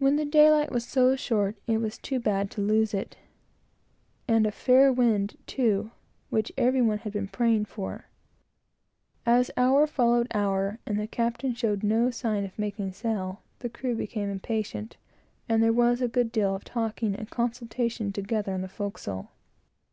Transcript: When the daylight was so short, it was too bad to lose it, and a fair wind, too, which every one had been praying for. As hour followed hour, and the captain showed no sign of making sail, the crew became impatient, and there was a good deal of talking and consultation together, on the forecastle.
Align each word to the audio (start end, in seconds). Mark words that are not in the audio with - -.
When 0.00 0.16
the 0.16 0.24
daylight 0.24 0.72
was 0.72 0.84
so 0.84 1.14
short, 1.14 1.54
it 1.68 1.78
was 1.80 1.96
too 1.96 2.18
bad 2.18 2.50
to 2.50 2.60
lose 2.60 2.92
it, 2.92 3.16
and 4.26 4.44
a 4.44 4.50
fair 4.50 4.92
wind, 4.92 5.36
too, 5.46 5.92
which 6.28 6.50
every 6.58 6.82
one 6.82 6.98
had 6.98 7.12
been 7.12 7.28
praying 7.28 7.66
for. 7.66 8.06
As 9.24 9.52
hour 9.56 9.86
followed 9.86 10.26
hour, 10.34 10.80
and 10.86 10.98
the 10.98 11.06
captain 11.06 11.54
showed 11.54 11.84
no 11.84 12.10
sign 12.10 12.44
of 12.44 12.58
making 12.58 12.90
sail, 12.90 13.42
the 13.60 13.68
crew 13.68 13.94
became 13.94 14.28
impatient, 14.28 14.96
and 15.48 15.62
there 15.62 15.72
was 15.72 16.02
a 16.02 16.08
good 16.08 16.32
deal 16.32 16.56
of 16.56 16.64
talking 16.64 17.14
and 17.14 17.30
consultation 17.30 18.10
together, 18.12 18.52
on 18.54 18.62
the 18.62 18.68
forecastle. 18.68 19.30